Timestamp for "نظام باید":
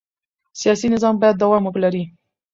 0.93-1.39